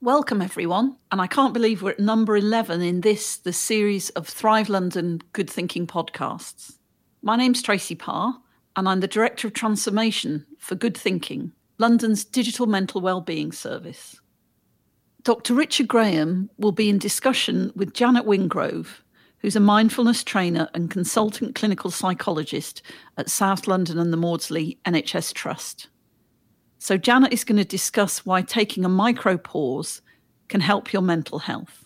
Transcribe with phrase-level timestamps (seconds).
[0.00, 0.96] Welcome, everyone.
[1.10, 5.20] And I can't believe we're at number 11 in this, the series of Thrive London
[5.32, 6.78] Good Thinking podcasts.
[7.20, 8.40] My name's Tracy Parr,
[8.76, 14.20] and I'm the Director of Transformation for Good Thinking, London's digital mental wellbeing service.
[15.24, 15.52] Dr.
[15.52, 19.00] Richard Graham will be in discussion with Janet Wingrove,
[19.38, 22.82] who's a mindfulness trainer and consultant clinical psychologist
[23.16, 25.88] at South London and the Maudsley NHS Trust.
[26.78, 30.00] So, Janet is going to discuss why taking a micro pause
[30.48, 31.84] can help your mental health.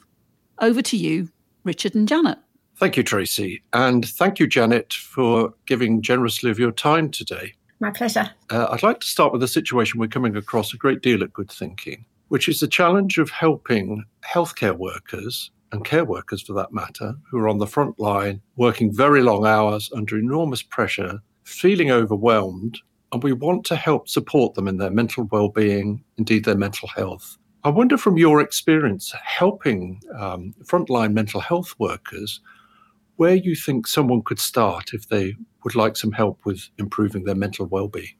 [0.61, 1.29] Over to you,
[1.65, 2.39] Richard and Janet.
[2.77, 3.63] Thank you, Tracy.
[3.73, 7.55] And thank you, Janet, for giving generously of your time today.
[7.81, 8.31] My pleasure.
[8.51, 11.33] Uh, I'd like to start with a situation we're coming across a great deal at
[11.33, 16.73] Good Thinking, which is the challenge of helping healthcare workers and care workers for that
[16.73, 21.91] matter, who are on the front line, working very long hours under enormous pressure, feeling
[21.91, 22.79] overwhelmed,
[23.13, 27.37] and we want to help support them in their mental well-being, indeed their mental health.
[27.65, 32.41] I wonder, from your experience helping um, frontline mental health workers,
[33.17, 37.37] where you think someone could start if they would like some help with improving their
[37.37, 38.17] mental well-being.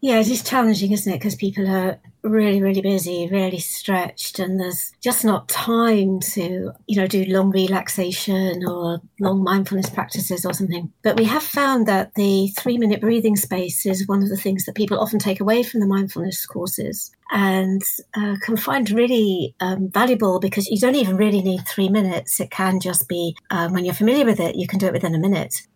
[0.00, 1.18] Yeah, it is challenging, isn't it?
[1.18, 6.96] Because people are really, really busy, really stretched, and there's just not time to, you
[6.96, 10.92] know, do long relaxation or long mindfulness practices or something.
[11.02, 14.66] But we have found that the three minute breathing space is one of the things
[14.66, 17.82] that people often take away from the mindfulness courses and
[18.14, 22.38] uh, can find really um, valuable because you don't even really need three minutes.
[22.38, 25.14] It can just be um, when you're familiar with it, you can do it within
[25.16, 25.66] a minute.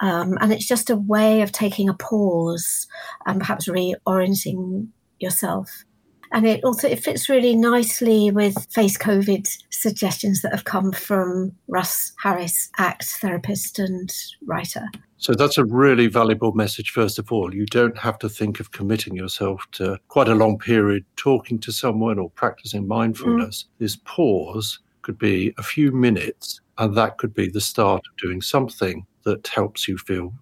[0.00, 2.86] Um, and it's just a way of taking a pause
[3.26, 5.84] and perhaps reorienting yourself.
[6.32, 11.52] And it also it fits really nicely with face COVID suggestions that have come from
[11.68, 14.12] Russ Harris, ACT therapist and
[14.44, 14.86] writer.
[15.16, 17.54] So that's a really valuable message, first of all.
[17.54, 21.72] You don't have to think of committing yourself to quite a long period talking to
[21.72, 23.64] someone or practicing mindfulness.
[23.64, 23.78] Mm.
[23.78, 28.42] This pause could be a few minutes, and that could be the start of doing
[28.42, 30.32] something that helps you feel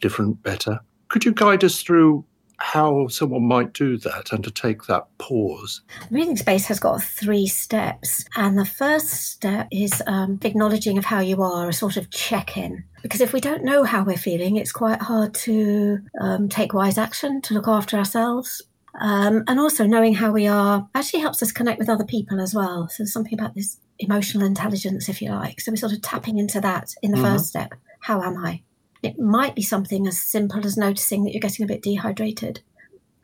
[0.00, 0.80] different, better.
[1.08, 2.24] Could you guide us through
[2.56, 5.82] how someone might do that and to take that pause?
[6.10, 8.24] Breathing space has got three steps.
[8.36, 12.56] And the first step is um, acknowledging of how you are, a sort of check
[12.56, 12.84] in.
[13.02, 16.98] Because if we don't know how we're feeling, it's quite hard to um, take wise
[16.98, 18.62] action, to look after ourselves.
[19.00, 22.54] Um, and also knowing how we are actually helps us connect with other people as
[22.54, 22.88] well.
[22.88, 25.60] So there's something about this emotional intelligence, if you like.
[25.60, 27.26] So we're sort of tapping into that in the mm-hmm.
[27.26, 27.72] first step.
[28.00, 28.62] How am I?
[29.02, 32.60] It might be something as simple as noticing that you're getting a bit dehydrated.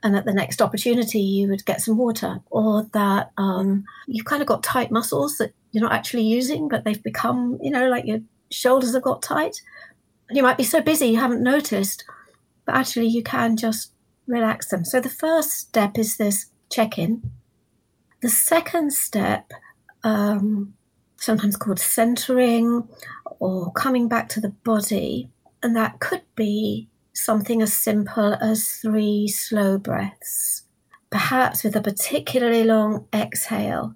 [0.03, 4.41] And at the next opportunity, you would get some water, or that um, you've kind
[4.41, 8.07] of got tight muscles that you're not actually using, but they've become, you know, like
[8.07, 8.21] your
[8.51, 9.61] shoulders have got tight.
[10.29, 12.05] And you might be so busy you haven't noticed,
[12.65, 13.93] but actually you can just
[14.27, 14.85] relax them.
[14.85, 17.31] So the first step is this check in.
[18.23, 19.53] The second step,
[20.05, 20.75] um,
[21.17, 22.89] sometimes called centering
[23.39, 25.31] or coming back to the body,
[25.63, 30.63] and that could be something as simple as three slow breaths,
[31.11, 33.95] perhaps with a particularly long exhale.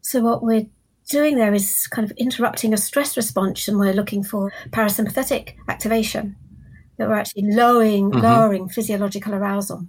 [0.00, 0.66] So, what we're
[1.08, 6.36] doing there is kind of interrupting a stress response, and we're looking for parasympathetic activation.
[6.98, 8.22] That we're actually lowering, mm-hmm.
[8.22, 9.86] lowering physiological arousal.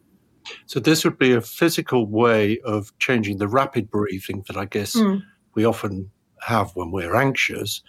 [0.66, 4.96] So, this would be a physical way of changing the rapid breathing that I guess
[4.96, 5.24] mm.
[5.56, 6.12] we often
[6.42, 7.82] have when we're anxious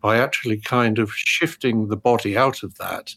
[0.00, 3.14] by actually kind of shifting the body out of that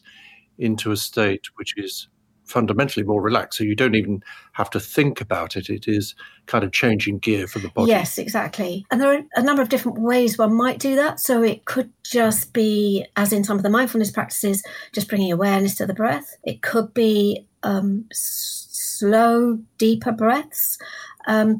[0.58, 2.08] into a state which is
[2.44, 3.58] fundamentally more relaxed.
[3.58, 4.22] So you don't even
[4.52, 5.70] have to think about it.
[5.70, 6.14] It is
[6.46, 7.90] kind of changing gear for the body.
[7.90, 8.84] Yes, exactly.
[8.90, 11.18] And there are a number of different ways one might do that.
[11.18, 14.62] So it could just be, as in some of the mindfulness practices,
[14.92, 16.36] just bringing awareness to the breath.
[16.44, 20.78] It could be um, slow, deeper breaths.
[21.26, 21.58] Um,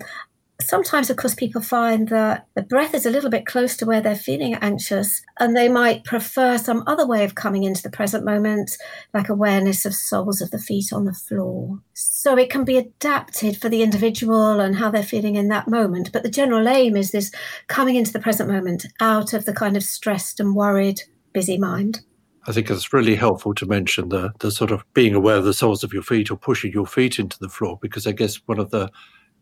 [0.66, 4.00] sometimes, of course, people find that the breath is a little bit close to where
[4.00, 8.24] they're feeling anxious, and they might prefer some other way of coming into the present
[8.24, 8.76] moment,
[9.14, 11.80] like awareness of soles of the feet on the floor.
[11.94, 16.12] So it can be adapted for the individual and how they're feeling in that moment.
[16.12, 17.32] But the general aim is this
[17.68, 21.02] coming into the present moment out of the kind of stressed and worried,
[21.32, 22.00] busy mind.
[22.46, 25.54] I think it's really helpful to mention the the sort of being aware of the
[25.54, 28.58] soles of your feet or pushing your feet into the floor because I guess one
[28.58, 28.90] of the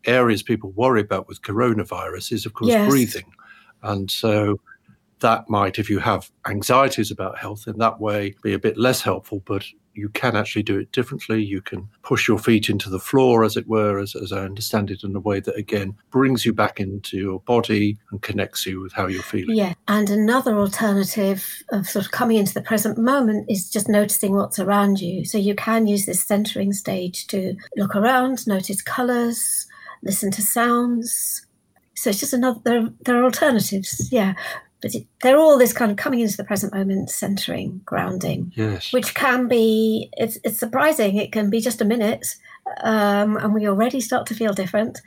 [0.05, 2.89] areas people worry about with coronavirus is, of course, yes.
[2.89, 3.31] breathing.
[3.83, 4.59] And so
[5.19, 9.01] that might, if you have anxieties about health, in that way be a bit less
[9.01, 11.43] helpful, but you can actually do it differently.
[11.43, 14.89] You can push your feet into the floor, as it were, as, as I understand
[14.89, 18.79] it, in a way that again brings you back into your body and connects you
[18.79, 19.57] with how you're feeling.
[19.57, 19.73] Yeah.
[19.87, 24.59] And another alternative of sort of coming into the present moment is just noticing what's
[24.59, 25.25] around you.
[25.25, 29.67] So you can use this centering stage to look around, notice colors,
[30.03, 31.45] listen to sounds,
[31.93, 34.33] So it's just another, there, there are alternatives, yeah.
[34.81, 38.91] But it, they're all this kind of coming into the present moment, centering, grounding, yes.
[38.91, 41.17] which can be, it's, it's surprising.
[41.17, 42.35] It can be just a minute
[42.81, 44.99] um, and we already start to feel different.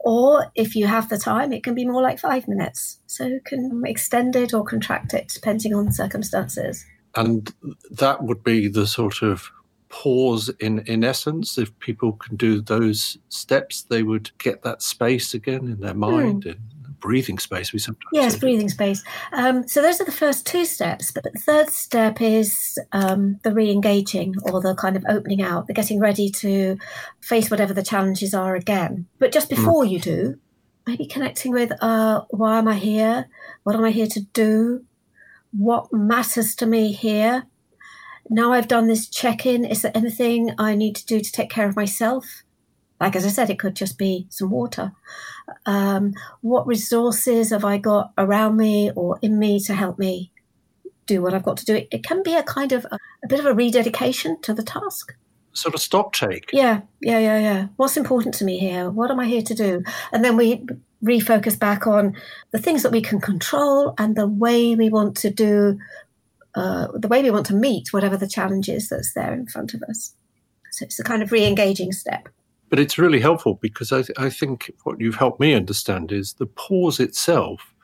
[0.00, 3.00] Or if you have the time, it can be more like five minutes.
[3.06, 6.86] So you can extend it or contract it depending on circumstances.
[7.14, 7.52] And
[7.90, 9.50] that would be the sort of
[9.88, 11.58] pause in, in essence.
[11.58, 16.44] If people can do those steps, they would get that space again in their mind
[16.44, 16.50] mm.
[16.52, 16.60] and
[17.00, 17.72] breathing space.
[17.72, 19.02] We sometimes yes, breathing space.
[19.32, 21.10] Um, so those are the first two steps.
[21.10, 25.74] But the third step is um, the re-engaging or the kind of opening out, the
[25.74, 26.76] getting ready to
[27.20, 29.06] face whatever the challenges are again.
[29.18, 29.56] But just hmm.
[29.56, 29.90] before mm.
[29.90, 30.38] you do,
[30.86, 33.28] maybe connecting with uh, why am I here?
[33.64, 34.84] What am I here to do?
[35.52, 37.46] What matters to me here?
[38.30, 41.50] Now I've done this check in, is there anything I need to do to take
[41.50, 42.42] care of myself?
[43.00, 44.92] Like as I said, it could just be some water.
[45.66, 50.32] Um, what resources have I got around me or in me to help me
[51.06, 51.76] do what I've got to do?
[51.76, 54.62] It, it can be a kind of a, a bit of a rededication to the
[54.62, 55.14] task
[55.58, 56.50] sort of stock take.
[56.52, 57.66] Yeah, yeah, yeah, yeah.
[57.76, 58.90] What's important to me here?
[58.90, 59.82] What am I here to do?
[60.12, 60.64] And then we
[61.02, 62.16] refocus back on
[62.50, 65.78] the things that we can control and the way we want to do,
[66.54, 69.74] uh, the way we want to meet whatever the challenge is that's there in front
[69.74, 70.14] of us.
[70.72, 72.28] So it's a kind of re engaging step.
[72.70, 76.34] But it's really helpful because I, th- I think what you've helped me understand is
[76.34, 77.74] the pause itself.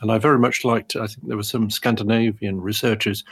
[0.00, 3.22] And I very much liked, I think there were some Scandinavian researchers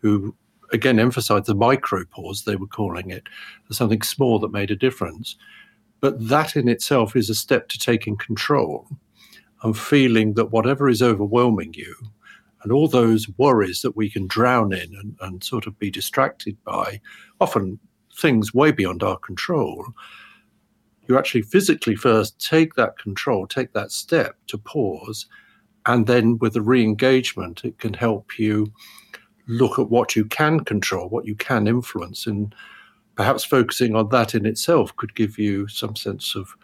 [0.00, 0.34] who
[0.72, 3.28] again emphasized the micro pause, they were calling it,
[3.70, 5.36] something small that made a difference.
[6.00, 8.86] But that in itself is a step to taking control
[9.62, 11.94] and feeling that whatever is overwhelming you
[12.62, 16.56] and all those worries that we can drown in and, and sort of be distracted
[16.64, 17.00] by,
[17.40, 17.78] often
[18.14, 19.86] things way beyond our control,
[21.08, 25.26] you actually physically first take that control, take that step to pause,
[25.86, 28.72] and then with the re engagement, it can help you
[29.48, 32.54] look at what you can control, what you can influence, and
[33.16, 36.54] perhaps focusing on that in itself could give you some sense of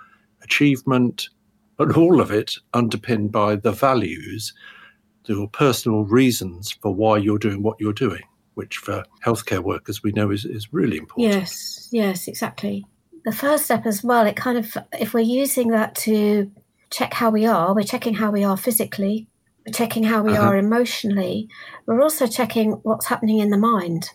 [0.42, 1.28] achievement,
[1.76, 4.54] but all of it underpinned by the values,
[5.26, 8.22] the personal reasons for why you're doing what you're doing,
[8.54, 11.34] which for healthcare workers we know is, is really important.
[11.34, 12.84] Yes, yes, exactly
[13.26, 16.50] the first step as well, it kind of, if we're using that to
[16.90, 19.26] check how we are, we're checking how we are physically,
[19.66, 20.46] we're checking how we uh-huh.
[20.46, 21.48] are emotionally,
[21.86, 24.10] we're also checking what's happening in the mind.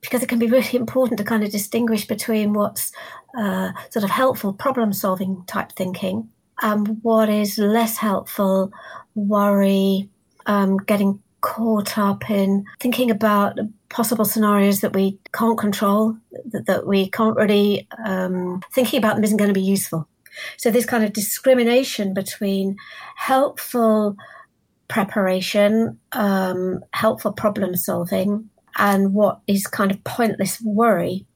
[0.00, 2.90] Because it can be really important to kind of distinguish between what's
[3.38, 6.30] uh, sort of helpful problem solving type thinking
[6.62, 8.72] and what is less helpful
[9.14, 10.08] worry,
[10.48, 13.58] um, getting caught up in thinking about
[13.90, 16.16] possible scenarios that we can't control,
[16.46, 20.08] that, that we can't really, um, thinking about them isn't going to be useful.
[20.56, 22.76] So, this kind of discrimination between
[23.16, 24.16] helpful
[24.88, 31.26] preparation, um, helpful problem solving, and what is kind of pointless worry,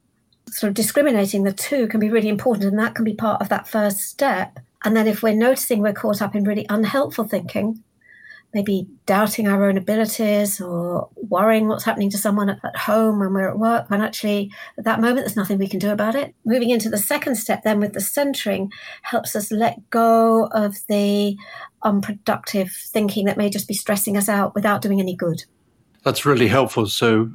[0.49, 2.67] sort of discriminating the two can be really important.
[2.67, 4.59] And that can be part of that first step.
[4.85, 7.83] And then, if we're noticing we're caught up in really unhelpful thinking,
[8.55, 13.49] maybe doubting our own abilities or worrying what's happening to someone at, home when we're
[13.49, 16.35] at work, when actually at that moment there's nothing we can do about it.
[16.45, 18.71] Moving into the second step then with the centering
[19.03, 21.37] helps us let go of the
[21.83, 25.45] unproductive thinking that may just be stressing us out without doing any good.
[26.05, 26.87] That's really helpful.
[26.87, 27.33] So,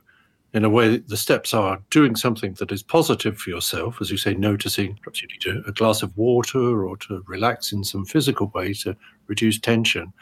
[0.53, 4.17] in a way, the steps are doing something that is positive for yourself, as you
[4.17, 8.47] say, noticing perhaps you need a glass of water or to relax in some physical
[8.55, 8.95] way to
[9.27, 10.13] reduce tension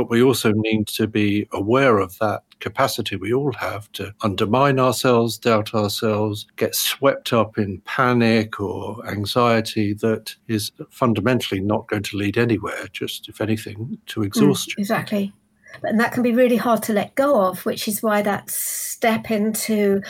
[0.00, 4.78] but we also need to be aware of that capacity we all have to undermine
[4.78, 12.02] ourselves, doubt ourselves, get swept up in panic or anxiety that is fundamentally not going
[12.02, 14.76] to lead anywhere, just if anything, to mm, exhaustion.
[14.78, 15.34] Mm, exactly.
[15.82, 19.30] And that can be really hard to let go of, which is why that step
[19.30, 20.00] into,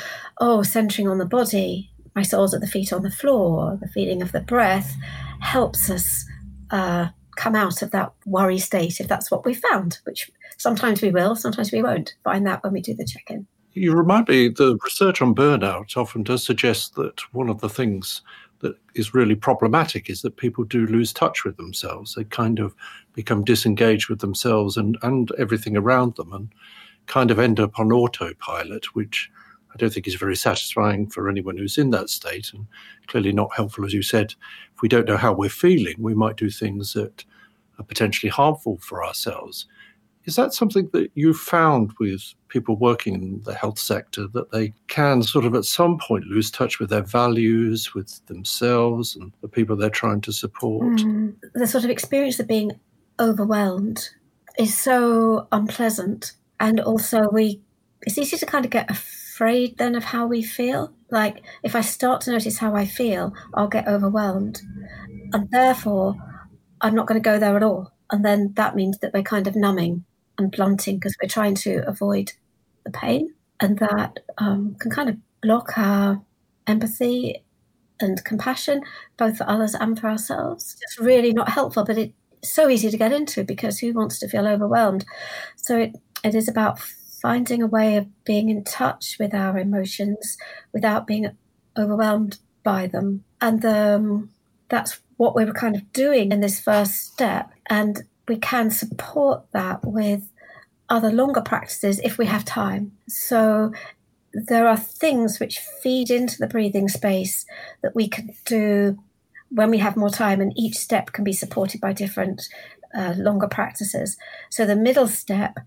[0.40, 4.23] oh, centering on the body, my soles at the feet on the floor, the feeling
[4.23, 4.94] of the breath,
[5.40, 6.25] helps us
[6.70, 7.09] uh,
[7.40, 11.35] come out of that worry state if that's what we found, which sometimes we will,
[11.35, 13.47] sometimes we won't find that when we do the check in.
[13.73, 18.20] You remind me, the research on burnout often does suggest that one of the things
[18.59, 22.14] that is really problematic is that people do lose touch with themselves.
[22.14, 22.75] They kind of
[23.14, 26.52] become disengaged with themselves and, and everything around them and
[27.06, 29.30] kind of end up on autopilot, which
[29.73, 32.67] I don't think is very satisfying for anyone who's in that state and
[33.07, 34.35] clearly not helpful, as you said.
[34.75, 37.25] If we don't know how we're feeling, we might do things that
[37.79, 39.67] are potentially harmful for ourselves.
[40.25, 44.75] Is that something that you found with people working in the health sector that they
[44.87, 49.49] can sort of at some point lose touch with their values, with themselves, and the
[49.49, 50.99] people they're trying to support?
[50.99, 52.73] Mm, the sort of experience of being
[53.19, 54.11] overwhelmed
[54.59, 56.33] is so unpleasant.
[56.59, 57.62] And also, we
[58.03, 58.91] it's easy to kind of get
[59.40, 60.92] afraid then of how we feel.
[61.11, 64.61] Like, if I start to notice how I feel, I'll get overwhelmed.
[65.32, 66.14] And therefore,
[66.82, 67.90] I'm not going to go there at all.
[68.11, 70.04] And then that means that we're kind of numbing
[70.37, 72.32] and blunting because we're trying to avoid
[72.85, 73.32] the pain.
[73.61, 76.20] And that um, can kind of block our
[76.66, 77.42] empathy
[77.99, 78.82] and compassion,
[79.16, 80.76] both for others and for ourselves.
[80.82, 84.28] It's really not helpful, but it's so easy to get into because who wants to
[84.28, 85.06] feel overwhelmed?
[85.56, 86.78] So it, it is about
[87.21, 90.37] finding a way of being in touch with our emotions
[90.73, 91.31] without being
[91.79, 93.25] overwhelmed by them.
[93.41, 94.31] And um,
[94.69, 97.50] that's what we were kind of doing in this first step.
[97.69, 100.23] And we can support that with
[100.89, 102.93] other longer practices if we have time.
[103.09, 103.73] So
[104.33, 107.45] there are things which feed into the breathing space
[107.83, 108.99] that we can do
[109.50, 112.43] when we have more time, and each step can be supported by different
[112.95, 114.17] uh, longer practices.
[114.49, 115.59] So the middle step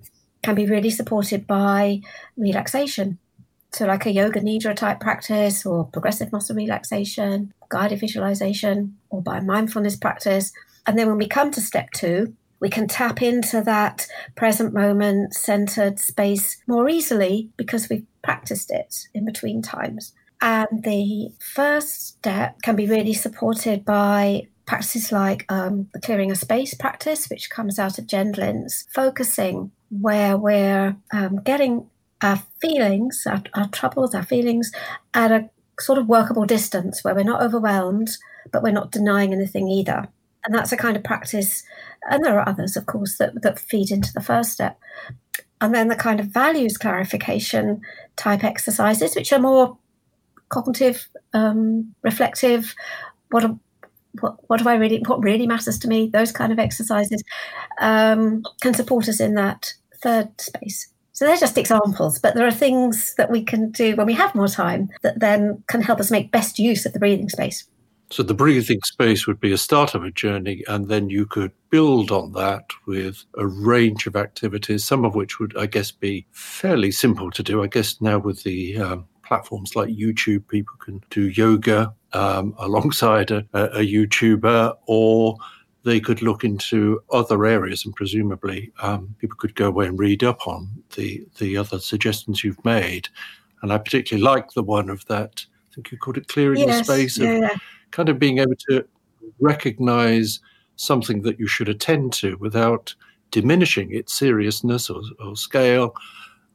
[0.44, 2.02] can be really supported by
[2.38, 3.18] relaxation.
[3.72, 9.40] So, like a yoga nidra type practice, or progressive muscle relaxation, guided visualization, or by
[9.40, 10.52] mindfulness practice.
[10.86, 15.34] And then when we come to step two, we can tap into that present moment
[15.34, 20.14] centered space more easily because we've practiced it in between times.
[20.42, 26.38] And the first step can be really supported by practices like um, the clearing of
[26.38, 29.72] space practice, which comes out of Gendlin's, focusing
[30.02, 31.90] where we're um, getting
[32.22, 34.72] our feelings, our, our troubles, our feelings
[35.14, 38.10] at a sort of workable distance where we're not overwhelmed,
[38.52, 40.08] but we're not denying anything either.
[40.46, 41.64] And that's a kind of practice
[42.10, 44.80] and there are others, of course, that, that feed into the first step.
[45.62, 47.82] And then the kind of values clarification
[48.16, 49.78] type exercises, which are more
[50.50, 52.76] cognitive, um, reflective.
[53.30, 53.44] What,
[54.20, 55.02] what what do I really?
[55.08, 56.10] What really matters to me?
[56.10, 57.24] Those kind of exercises
[57.80, 59.74] um, can support us in that
[60.04, 60.90] third space.
[61.14, 64.34] So they're just examples, but there are things that we can do when we have
[64.34, 67.66] more time that then can help us make best use of the breathing space.
[68.10, 71.52] So the breathing space would be a start of a journey, and then you could
[71.70, 76.28] build on that with a range of activities, some of which would, I guess, be
[76.32, 77.64] fairly simple to do.
[77.64, 83.32] I guess now with the um, platforms like YouTube, people can do yoga um, alongside
[83.32, 85.38] a, a, YouTuber, or
[85.84, 90.24] they could look into other areas, and presumably um, people could go away and read
[90.24, 93.10] up on the the other suggestions you've made.
[93.62, 95.46] And I particularly like the one of that.
[95.72, 97.20] I think you called it clearing yes, the space.
[97.20, 97.60] Of,
[97.92, 98.86] kind of being able to
[99.40, 100.40] recognize
[100.75, 102.96] something that you should attend to without
[103.32, 105.96] diminishing its seriousness or, or scale,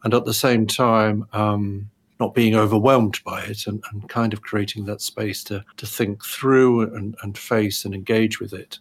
[0.05, 4.43] and at the same time, um, not being overwhelmed by it and, and, kind of
[4.43, 8.79] creating that space to, to think through and, and face and engage with it.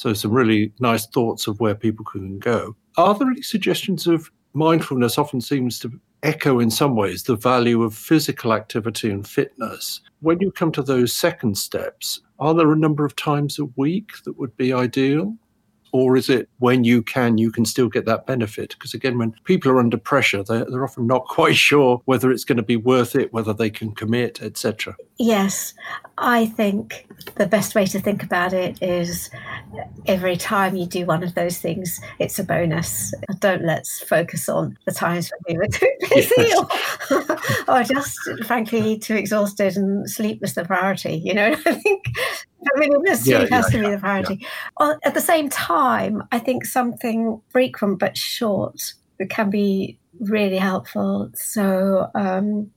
[0.00, 2.74] So, some really nice thoughts of where people can go.
[2.96, 5.18] Are there any suggestions of mindfulness?
[5.18, 10.00] Often seems to echo in some ways the value of physical activity and fitness.
[10.20, 14.12] When you come to those second steps, are there a number of times a week
[14.24, 15.36] that would be ideal?
[15.92, 18.70] Or is it when you can you can still get that benefit?
[18.70, 22.44] Because again when people are under pressure they're, they're often not quite sure whether it's
[22.44, 25.74] going to be worth it whether they can commit etc yes.
[26.18, 27.06] I think
[27.36, 29.30] the best way to think about it is
[30.06, 33.14] every time you do one of those things it's a bonus.
[33.38, 37.10] Don't let's focus on the times when we were too busy yes.
[37.10, 41.56] or, or just frankly too exhausted and sleep was the priority you know?
[41.66, 42.04] I think
[42.74, 44.46] I mean, yeah, has yeah, to be the priority.
[44.80, 44.94] Yeah.
[45.04, 48.94] At the same time, I think something frequent but short
[49.28, 51.30] can be really helpful.
[51.34, 52.70] So, um,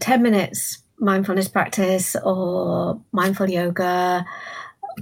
[0.00, 4.24] 10 minutes mindfulness practice or mindful yoga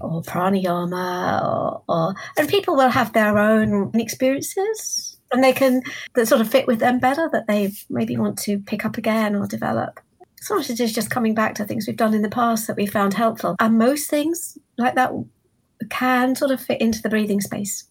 [0.00, 5.82] or pranayama or, or and people will have their own experiences and they can
[6.14, 9.36] that sort of fit with them better that they maybe want to pick up again
[9.36, 10.00] or develop
[10.40, 12.86] Sometimes it is just coming back to things we've done in the past that we
[12.86, 13.56] found helpful.
[13.60, 15.12] And most things like that
[15.90, 17.84] can sort of fit into the breathing space.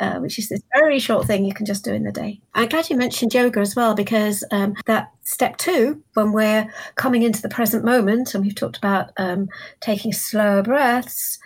[0.00, 2.40] Uh, which is this very short thing you can just do in the day.
[2.54, 7.22] I'm glad you mentioned yoga as well, because um, that step two, when we're coming
[7.22, 9.48] into the present moment, and we've talked about um,
[9.80, 11.38] taking slower breaths,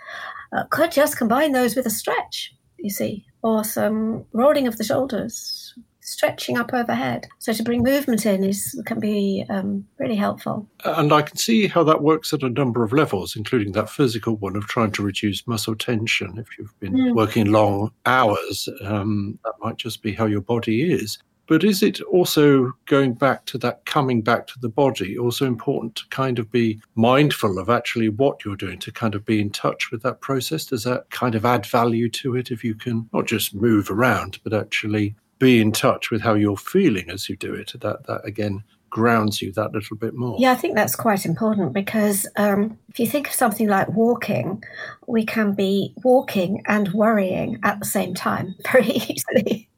[0.51, 4.83] uh, could just combine those with a stretch, you see, or some rolling of the
[4.83, 5.68] shoulders,
[6.09, 7.27] stretching up overhead.
[7.39, 10.67] So to bring movement in is can be um, really helpful.
[10.83, 14.35] And I can see how that works at a number of levels, including that physical
[14.37, 16.37] one of trying to reduce muscle tension.
[16.37, 17.15] If you've been mm.
[17.15, 21.19] working long hours, um, that might just be how your body is.
[21.49, 25.95] But is it also going back to that coming back to the body, also important
[25.95, 29.49] to kind of be mindful of actually what you're doing, to kind of be in
[29.49, 30.65] touch with that process?
[30.65, 34.37] Does that kind of add value to it if you can not just move around,
[34.43, 37.73] but actually be in touch with how you're feeling as you do it?
[37.81, 40.35] That, that again, grounds you that little bit more.
[40.39, 44.63] Yeah, I think that's quite important because um, if you think of something like walking,
[45.07, 49.69] we can be walking and worrying at the same time very easily.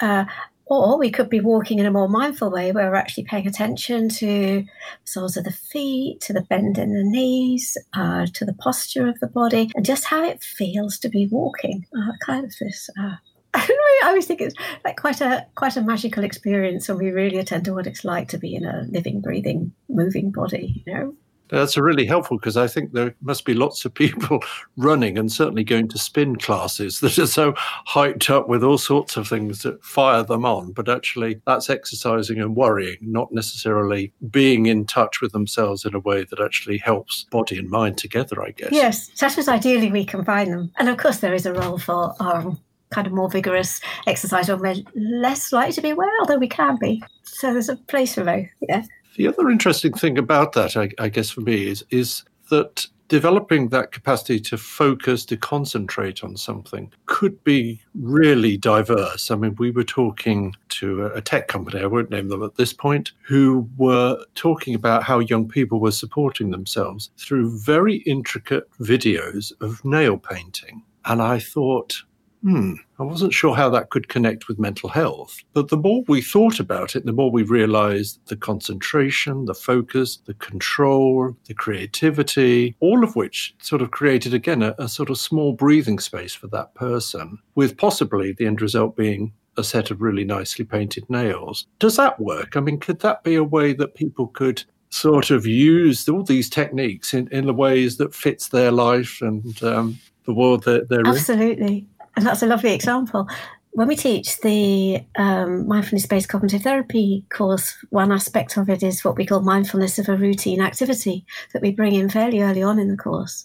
[0.00, 0.24] Uh,
[0.68, 4.08] or we could be walking in a more mindful way where we're actually paying attention
[4.08, 4.64] to
[5.04, 9.18] soles of the feet, to the bend in the knees, uh, to the posture of
[9.20, 11.86] the body, and just how it feels to be walking.
[11.96, 13.14] Uh, kind of this uh,
[13.56, 17.64] I always think it's like quite a quite a magical experience when we really attend
[17.64, 20.82] to what it's like to be in a living, breathing, moving body.
[20.86, 21.16] You know.
[21.48, 24.42] That's really helpful because I think there must be lots of people
[24.76, 27.52] running and certainly going to spin classes that are so
[27.88, 30.72] hyped up with all sorts of things that fire them on.
[30.72, 36.00] But actually, that's exercising and worrying, not necessarily being in touch with themselves in a
[36.00, 38.72] way that actually helps body and mind together, I guess.
[38.72, 40.72] Yes, that was ideally we combine them.
[40.78, 42.58] And of course, there is a role for um,
[42.90, 46.76] kind of more vigorous exercise when we're less likely to be aware, although we can
[46.80, 47.02] be.
[47.22, 48.46] So there's a place for both.
[48.60, 48.84] Yeah.
[49.16, 53.68] The other interesting thing about that, I, I guess, for me is is that developing
[53.68, 59.30] that capacity to focus, to concentrate on something could be really diverse.
[59.30, 62.72] I mean, we were talking to a tech company, I won't name them at this
[62.72, 69.52] point, who were talking about how young people were supporting themselves through very intricate videos
[69.60, 70.82] of nail painting.
[71.04, 72.02] And I thought,
[72.46, 75.36] hmm, I wasn't sure how that could connect with mental health.
[75.52, 80.18] But the more we thought about it, the more we realized the concentration, the focus,
[80.26, 85.18] the control, the creativity, all of which sort of created, again, a, a sort of
[85.18, 90.00] small breathing space for that person, with possibly the end result being a set of
[90.00, 91.66] really nicely painted nails.
[91.80, 92.56] Does that work?
[92.56, 96.48] I mean, could that be a way that people could sort of use all these
[96.48, 101.06] techniques in, in the ways that fits their life and um, the world that they're
[101.06, 101.08] Absolutely.
[101.08, 101.58] in?
[101.58, 101.86] Absolutely.
[102.16, 103.28] And that's a lovely example.
[103.72, 109.04] When we teach the um, mindfulness based cognitive therapy course, one aspect of it is
[109.04, 112.78] what we call mindfulness of a routine activity that we bring in fairly early on
[112.78, 113.44] in the course.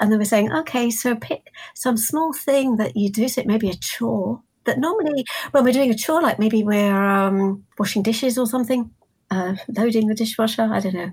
[0.00, 3.46] And then we're saying, okay, so pick some small thing that you do, so it
[3.46, 7.64] may be a chore that normally when we're doing a chore, like maybe we're um,
[7.78, 8.90] washing dishes or something,
[9.30, 11.12] uh, loading the dishwasher, I don't know.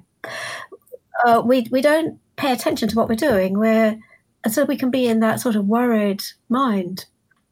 [1.24, 3.60] Uh, we, we don't pay attention to what we're doing.
[3.60, 4.00] We're
[4.46, 7.06] and so we can be in that sort of worried mind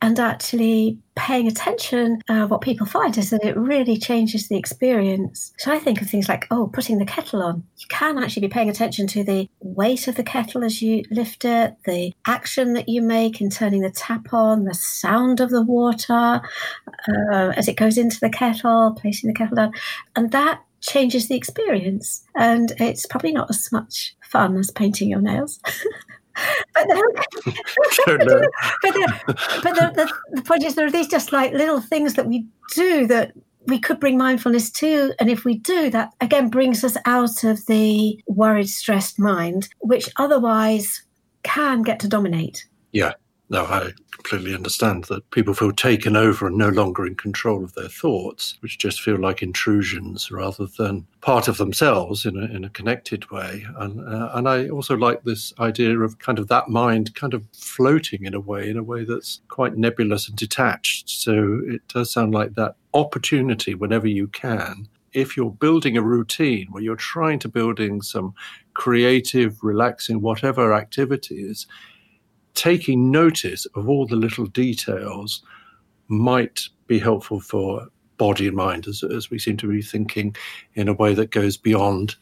[0.03, 5.53] and actually paying attention uh, what people find is that it really changes the experience.
[5.57, 7.63] So i think of things like oh putting the kettle on.
[7.77, 11.45] You can actually be paying attention to the weight of the kettle as you lift
[11.45, 15.63] it the action that you make in turning the tap on the sound of the
[15.63, 16.41] water
[17.07, 19.73] uh, as it goes into the kettle placing the kettle down.
[20.15, 22.25] And that changes the experience.
[22.35, 25.61] And it's probably not as much fun as painting your nails
[26.73, 27.23] but, the,
[28.05, 28.49] but, the,
[29.63, 32.45] but the, the, the point is, there are these just like little things that we
[32.73, 33.33] do that
[33.67, 35.13] we could bring mindfulness to.
[35.19, 40.09] And if we do, that again brings us out of the worried, stressed mind, which
[40.17, 41.03] otherwise
[41.43, 42.65] can get to dominate.
[42.91, 43.13] Yeah.
[43.49, 47.73] No, I completely understand that people feel taken over and no longer in control of
[47.73, 52.63] their thoughts, which just feel like intrusions rather than part of themselves in a, in
[52.63, 53.65] a connected way.
[53.77, 57.43] And, uh, and I also like this idea of kind of that mind kind of
[57.53, 61.09] floating in a way, in a way that's quite nebulous and detached.
[61.09, 66.67] So it does sound like that opportunity whenever you can if you're building a routine
[66.71, 68.33] where you're trying to build in some
[68.73, 71.67] creative, relaxing, whatever activities,
[72.53, 75.43] taking notice of all the little details
[76.07, 77.87] might be helpful for
[78.17, 80.35] body and mind as, as we seem to be thinking
[80.75, 82.15] in a way that goes beyond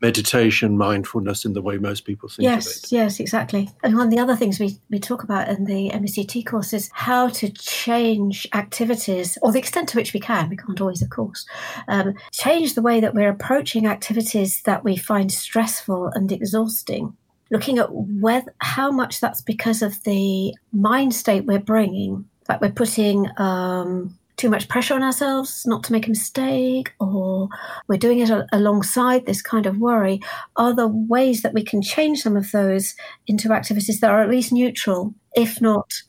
[0.00, 3.70] meditation, mindfulness in the way most people think yes, Yes, exactly.
[3.82, 6.90] And one of the other things we, we talk about in the MBCT course is
[6.92, 11.08] how to change activities, or the extent to which we can, we can't always, of
[11.08, 11.46] course,
[11.88, 17.16] um, change the way that we're approaching activities that we find stressful and exhausting
[17.50, 22.72] looking at whether how much that's because of the mind state we're bringing, that we're
[22.72, 27.48] putting um, too much pressure on ourselves not to make a mistake, or
[27.88, 30.20] we're doing it a- alongside this kind of worry.
[30.56, 32.94] Are there ways that we can change some of those
[33.26, 36.02] into activities that are at least neutral, if not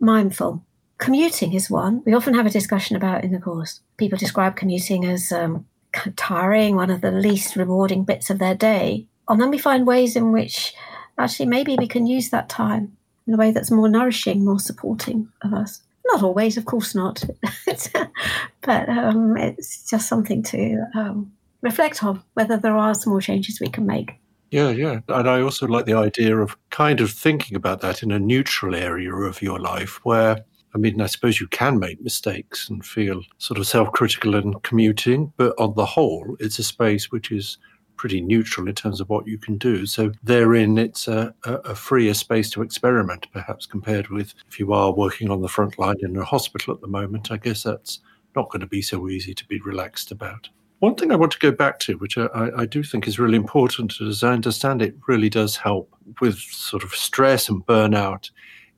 [0.00, 0.64] mindful?
[0.98, 3.80] Commuting is one we often have a discussion about in the course.
[3.96, 5.66] People describe commuting as um,
[6.16, 9.06] tiring, one of the least rewarding bits of their day.
[9.28, 10.74] And then we find ways in which
[11.18, 15.28] actually maybe we can use that time in a way that's more nourishing, more supporting
[15.42, 15.80] of us.
[16.06, 17.24] Not always, of course not.
[18.62, 21.32] but um, it's just something to um,
[21.62, 24.12] reflect on whether there are small changes we can make.
[24.50, 25.00] Yeah, yeah.
[25.08, 28.74] And I also like the idea of kind of thinking about that in a neutral
[28.74, 33.22] area of your life where, I mean, I suppose you can make mistakes and feel
[33.38, 37.58] sort of self critical and commuting, but on the whole, it's a space which is
[37.96, 39.86] pretty neutral in terms of what you can do.
[39.86, 44.92] So therein, it's a, a, freer space to experiment, perhaps compared with if you are
[44.92, 47.30] working on the front line in a hospital at the moment.
[47.30, 48.00] I guess that's
[48.34, 50.48] not going to be so easy to be relaxed about.
[50.80, 53.36] One thing I want to go back to, which I, I, do think is really
[53.36, 55.88] important, as I understand it, really does help
[56.20, 58.30] with sort of stress and burnout,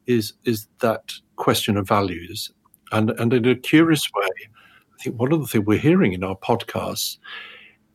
[0.06, 2.52] is is that question of values.
[2.92, 6.22] And and in a curious way, I think one of the things we're hearing in
[6.22, 7.18] our podcasts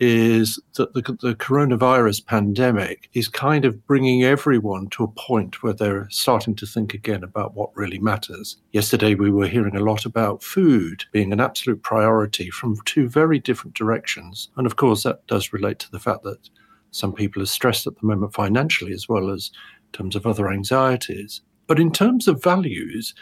[0.02, 5.74] is that the, the coronavirus pandemic is kind of bringing everyone to a point where
[5.74, 8.58] they're starting to think again about what really matters.
[8.72, 13.38] Yesterday, we were hearing a lot about food being an absolute priority from two very
[13.38, 14.50] different directions.
[14.58, 16.50] And of course, that does relate to the fact that
[16.90, 19.52] some people are stressed at the moment financially as well as
[19.94, 21.42] in terms of other anxieties.
[21.68, 23.14] But in terms of values,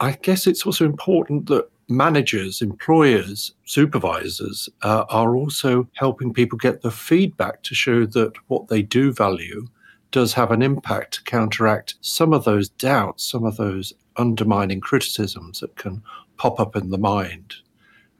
[0.00, 6.82] I guess it's also important that managers, employers, supervisors uh, are also helping people get
[6.82, 9.66] the feedback to show that what they do value
[10.10, 15.60] does have an impact to counteract some of those doubts, some of those undermining criticisms
[15.60, 16.02] that can
[16.36, 17.54] pop up in the mind.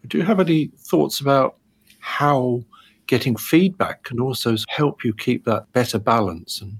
[0.06, 1.56] Do you have any thoughts about
[2.00, 2.64] how
[3.06, 6.78] getting feedback can also help you keep that better balance and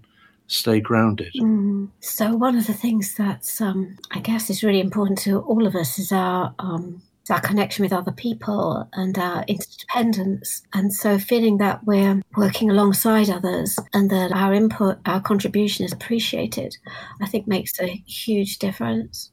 [0.53, 1.33] stay grounded.
[1.41, 1.89] Mm.
[2.01, 5.75] So one of the things that's um, I guess is really important to all of
[5.75, 10.63] us is our um, our connection with other people and our interdependence.
[10.73, 15.93] And so feeling that we're working alongside others and that our input, our contribution is
[15.93, 16.77] appreciated,
[17.21, 19.31] I think makes a huge difference.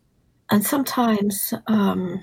[0.51, 2.21] And sometimes um,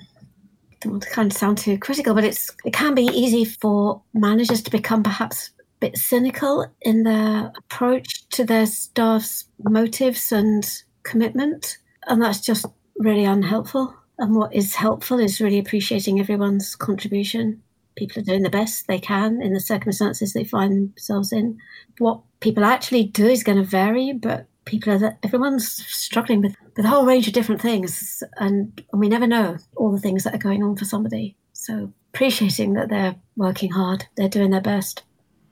[0.71, 3.45] I don't want to kind of sound too critical, but it's it can be easy
[3.45, 10.69] for managers to become perhaps bit cynical in their approach to their staff's motives and
[11.03, 11.77] commitment.
[12.07, 12.65] And that's just
[12.97, 13.95] really unhelpful.
[14.17, 17.61] And what is helpful is really appreciating everyone's contribution.
[17.95, 21.57] People are doing the best they can in the circumstances they find themselves in.
[21.99, 26.85] What people actually do is going to vary, but people are everyone's struggling with, with
[26.85, 30.35] a whole range of different things, and, and we never know all the things that
[30.35, 31.35] are going on for somebody.
[31.53, 35.03] So appreciating that they're working hard, they're doing their best.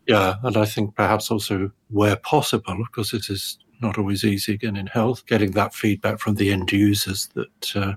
[0.07, 4.53] Yeah, and I think perhaps also where possible, of because it is not always easy
[4.53, 7.93] again in health, getting that feedback from the end users that uh,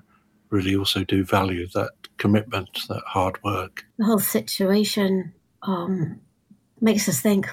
[0.50, 3.84] really also do value that commitment, that hard work.
[3.98, 6.20] The whole situation um,
[6.80, 7.48] makes us think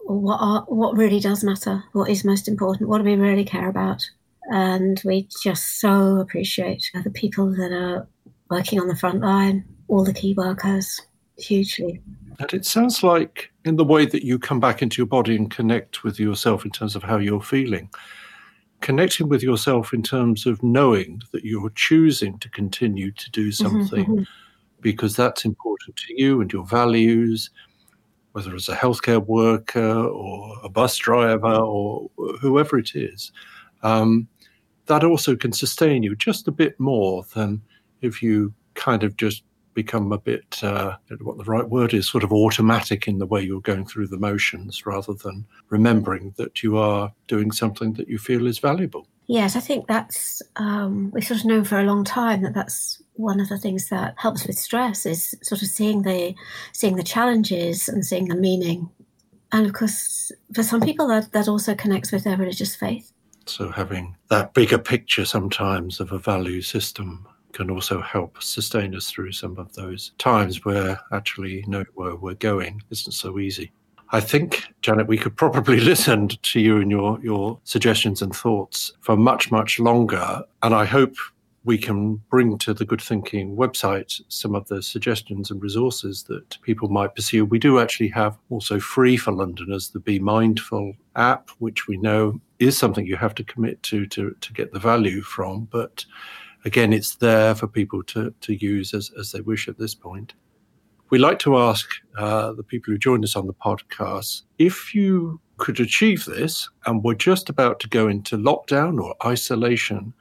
[0.00, 3.68] what are, what really does matter, what is most important, what do we really care
[3.68, 4.04] about,
[4.50, 8.06] and we just so appreciate the people that are
[8.50, 11.00] working on the front line, all the key workers,
[11.38, 12.02] hugely.
[12.38, 15.50] And it sounds like, in the way that you come back into your body and
[15.50, 17.90] connect with yourself in terms of how you're feeling,
[18.80, 23.64] connecting with yourself in terms of knowing that you're choosing to continue to do mm-hmm,
[23.64, 24.22] something mm-hmm.
[24.80, 27.50] because that's important to you and your values,
[28.32, 33.32] whether it's a healthcare worker or a bus driver or whoever it is.
[33.82, 34.28] Um,
[34.86, 37.62] that also can sustain you just a bit more than
[38.00, 42.24] if you kind of just become a bit, uh, what the right word is, sort
[42.24, 46.76] of automatic in the way you're going through the motions rather than remembering that you
[46.76, 49.06] are doing something that you feel is valuable.
[49.26, 53.00] Yes, I think that's, um, we've sort of known for a long time that that's
[53.14, 56.34] one of the things that helps with stress is sort of seeing the,
[56.72, 58.90] seeing the challenges and seeing the meaning.
[59.52, 63.12] And of course, for some people, that, that also connects with their religious faith.
[63.46, 69.10] So having that bigger picture sometimes of a value system can also help sustain us
[69.10, 73.72] through some of those times where actually know where we're going isn't so easy.
[74.14, 78.92] I think, Janet, we could probably listen to you and your, your suggestions and thoughts
[79.00, 80.42] for much, much longer.
[80.62, 81.16] And I hope
[81.64, 86.60] we can bring to the Good Thinking website some of the suggestions and resources that
[86.62, 87.44] people might pursue.
[87.44, 92.40] We do actually have also free for Londoners the Be Mindful app, which we know
[92.58, 95.68] is something you have to commit to to, to get the value from.
[95.70, 96.04] But
[96.64, 100.34] again, it's there for people to, to use as, as they wish at this point.
[101.10, 105.40] We like to ask uh, the people who join us on the podcast if you
[105.58, 110.14] could achieve this and were just about to go into lockdown or isolation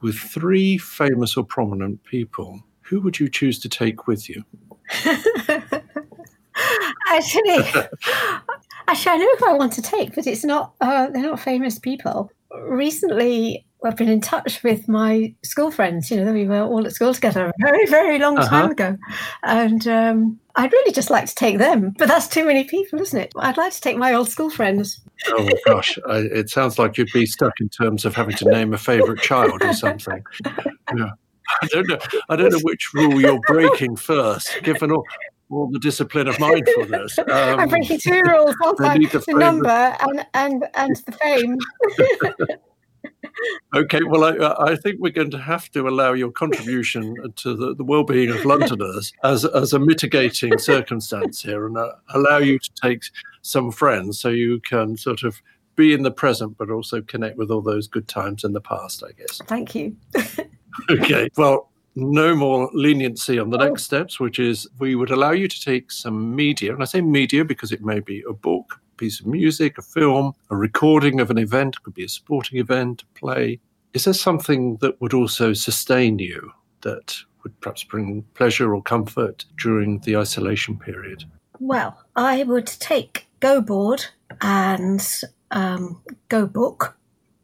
[0.00, 4.44] with three famous or prominent people, who would you choose to take with you?
[7.08, 7.58] actually,
[8.88, 10.72] actually, I know who I want to take, but it's not.
[10.80, 12.30] Uh, they're not famous people.
[12.62, 16.10] Recently, I've been in touch with my school friends.
[16.10, 18.48] You know, we were all at school together a very, very long uh-huh.
[18.48, 18.96] time ago.
[19.44, 23.18] And um, I'd really just like to take them, but that's too many people, isn't
[23.18, 23.32] it?
[23.36, 25.00] I'd like to take my old school friends.
[25.28, 28.74] oh gosh, I, it sounds like you'd be stuck in terms of having to name
[28.74, 30.24] a favourite child or something.
[30.96, 31.10] Yeah.
[31.62, 31.98] I don't know.
[32.28, 35.04] I don't know which rule you're breaking first, given all,
[35.50, 37.18] all the discipline of mindfulness.
[37.18, 41.56] Um, I'm breaking two rules: the, the number and and and the fame.
[43.74, 47.74] okay, well, I, I, think we're going to have to allow your contribution to the,
[47.74, 52.70] the well-being of Londoners as as a mitigating circumstance here, and uh, allow you to
[52.80, 53.02] take
[53.42, 55.40] some friends so you can sort of
[55.76, 59.02] be in the present, but also connect with all those good times in the past.
[59.06, 59.40] I guess.
[59.46, 59.96] Thank you.
[60.90, 61.28] okay.
[61.36, 65.60] Well, no more leniency on the next steps, which is we would allow you to
[65.60, 69.26] take some media, and I say media because it may be a book, piece of
[69.26, 73.18] music, a film, a recording of an event, it could be a sporting event, a
[73.18, 73.60] play.
[73.94, 79.44] Is there something that would also sustain you that would perhaps bring pleasure or comfort
[79.58, 81.24] during the isolation period?
[81.60, 84.04] Well, I would take Go Board
[84.42, 85.04] and
[85.50, 86.98] um, Go Book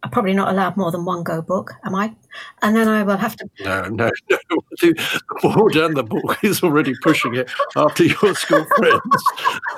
[0.04, 2.14] I'm probably not allowed more than one Go book, am I?
[2.60, 3.48] And then I will have to.
[3.60, 4.38] No, no, no.
[4.80, 9.24] The board and the book is already pushing it after your school friends.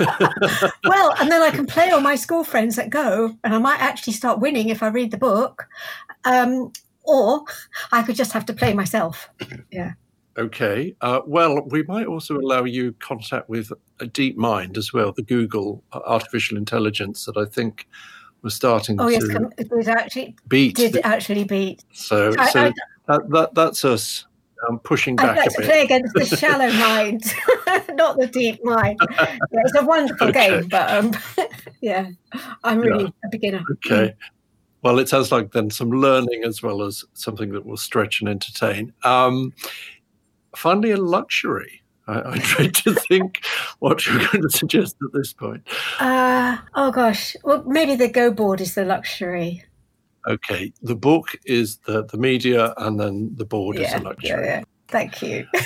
[0.84, 3.80] well, and then I can play all my school friends that Go, and I might
[3.80, 5.66] actually start winning if I read the book.
[6.24, 6.72] Um,
[7.06, 7.44] or
[7.92, 9.28] I could just have to play myself.
[9.70, 9.92] Yeah.
[10.38, 10.94] Okay.
[11.00, 15.82] Uh, well, we might also allow you contact with a DeepMind as well, the Google
[15.92, 17.86] artificial intelligence that I think
[18.42, 19.24] was starting oh, yes,
[19.58, 20.76] it was actually beat.
[20.76, 21.84] Did the, actually beat?
[21.92, 22.72] So, I, so I,
[23.08, 24.26] that, that, that's us
[24.68, 27.24] um, pushing back I'd like a to play against the shallow mind,
[27.96, 28.98] not the deep mind.
[29.10, 30.60] Yeah, it's a wonderful okay.
[30.60, 31.12] game, but um,
[31.80, 32.10] yeah,
[32.64, 33.10] I'm really yeah.
[33.24, 33.62] a beginner.
[33.72, 34.14] Okay.
[34.82, 38.28] Well, it sounds like then some learning as well as something that will stretch and
[38.28, 38.92] entertain.
[39.02, 39.52] Um,
[40.54, 41.82] finally, a luxury.
[42.06, 43.44] I, I tried to think
[43.80, 45.66] what you're going to suggest at this point.
[45.98, 49.64] Uh, oh gosh, well maybe the Go board is the luxury.
[50.26, 54.28] Okay, the book is the the media, and then the board yeah, is the luxury.
[54.30, 54.64] Yeah, yeah.
[54.88, 55.46] Thank you.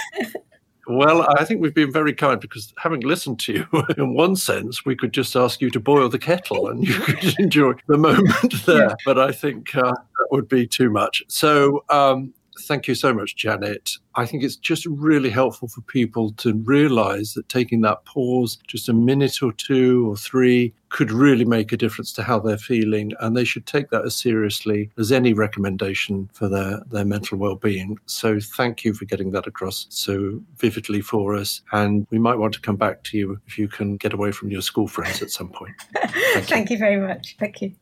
[0.90, 4.84] Well, I think we've been very kind because having listened to you, in one sense,
[4.84, 8.66] we could just ask you to boil the kettle and you could enjoy the moment
[8.66, 8.88] there.
[8.88, 8.94] Yeah.
[9.04, 11.22] But I think uh, that would be too much.
[11.28, 13.92] So, um, thank you so much, Janet.
[14.16, 18.88] I think it's just really helpful for people to realize that taking that pause, just
[18.88, 23.12] a minute or two or three, could really make a difference to how they're feeling.
[23.20, 27.56] And they should take that as seriously as any recommendation for their, their mental well
[27.56, 27.98] being.
[28.06, 31.62] So thank you for getting that across so vividly for us.
[31.72, 34.50] And we might want to come back to you if you can get away from
[34.50, 35.74] your school friends at some point.
[35.94, 36.14] Thank,
[36.46, 36.74] thank you.
[36.74, 37.36] you very much.
[37.38, 37.72] Thank you.